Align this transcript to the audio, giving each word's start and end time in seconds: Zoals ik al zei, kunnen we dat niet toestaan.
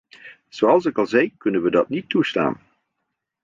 Zoals 0.49 0.85
ik 0.85 0.97
al 0.97 1.05
zei, 1.05 1.37
kunnen 1.37 1.63
we 1.63 1.69
dat 1.71 1.89
niet 1.89 2.09
toestaan. 2.09 2.59